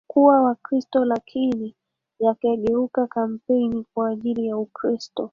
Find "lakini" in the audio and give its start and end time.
1.05-1.75